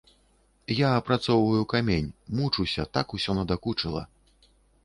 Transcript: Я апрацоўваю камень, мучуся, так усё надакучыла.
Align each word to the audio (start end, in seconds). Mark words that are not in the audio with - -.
Я 0.75 0.89
апрацоўваю 1.01 1.61
камень, 1.73 2.09
мучуся, 2.39 2.89
так 2.99 3.07
усё 3.19 3.31
надакучыла. 3.41 4.03